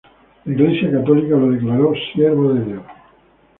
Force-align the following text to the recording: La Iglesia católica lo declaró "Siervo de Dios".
La 0.45 0.51
Iglesia 0.53 0.89
católica 0.91 1.35
lo 1.37 1.51
declaró 1.51 1.93
"Siervo 2.11 2.53
de 2.55 2.65
Dios". 2.65 2.83